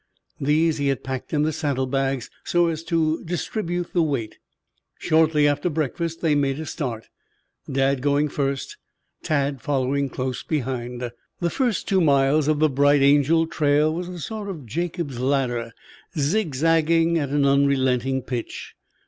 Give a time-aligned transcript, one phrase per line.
[0.39, 4.39] These he had packed in the saddle bags so as to distribute the weight.
[4.97, 7.09] Shortly after breakfast they made a start,
[7.71, 8.77] Dad going first,
[9.21, 11.11] Tad following close behind.
[11.39, 15.71] The first two miles of the Bright Angel Trail was a sort of Jacob's ladder,
[16.17, 18.73] zigzagging at an unrelenting pitch.